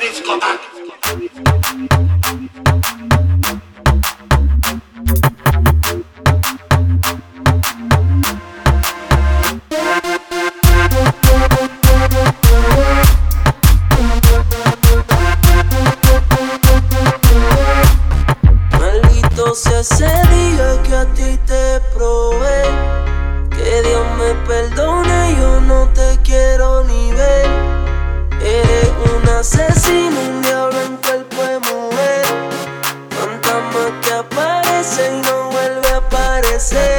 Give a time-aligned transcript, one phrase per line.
[0.00, 1.49] this, come back.
[29.40, 32.26] asesino, un diablo en cuerpo de mujer.
[33.18, 36.89] Fantasma que aparece y no vuelve a aparecer.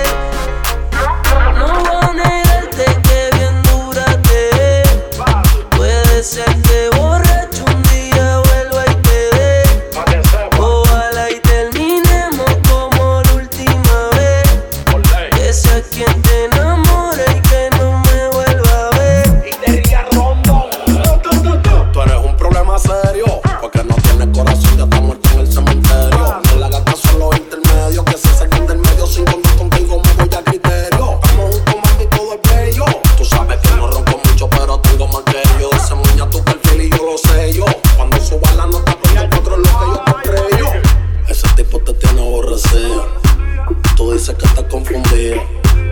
[44.21, 45.41] dice que está confundida.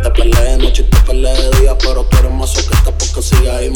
[0.04, 3.50] Te peleé de noche y te peleé de día, pero tú eres masoquista porque sigue
[3.50, 3.72] ahí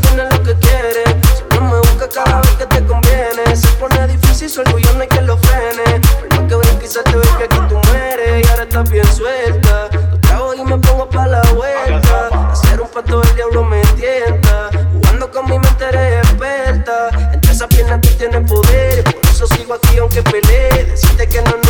[0.00, 1.04] pone lo que quiere.
[1.36, 3.56] Si no me busca cada vez que te conviene.
[3.56, 6.00] Se pone difícil, su orgullo no hay que lo frene.
[6.30, 8.46] Por que ven, quizás te ve que aquí tú mueres.
[8.46, 9.88] Y ahora estás bien suelta.
[10.10, 12.50] Lo trago y me pongo pa' la vuelta.
[12.52, 14.70] Hacer un pato el diablo me tienta.
[14.92, 17.08] Jugando con mi mente eres experta.
[17.32, 19.04] Entre esas piernas tú tienes poder.
[19.04, 20.84] Por eso sigo aquí aunque peleé.
[20.84, 21.69] Decirte que no, no